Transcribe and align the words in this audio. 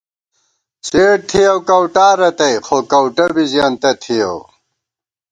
څېڈ 0.85 1.17
تھِیَؤ 1.29 1.57
کؤٹا 1.67 2.07
رتئ 2.19 2.55
خو 2.65 2.77
کؤٹہ 2.91 3.25
بی 3.33 3.43
زېنتہ 3.51 3.91
تِھیَؤ 4.01 4.37